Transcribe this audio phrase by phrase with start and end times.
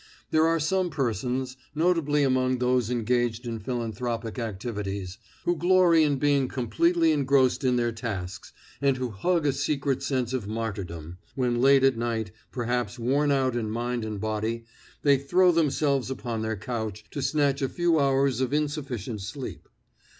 [0.31, 6.47] There are some persons, notably among those engaged in philanthropic activities, who glory in being
[6.47, 8.51] completely engrossed in their tasks,
[8.81, 13.55] and who hug a secret sense of martyrdom, when late at night, perhaps worn out
[13.55, 14.65] in mind and body,
[15.03, 19.69] they throw themselves upon their couch to snatch a few hours of insufficient sleep.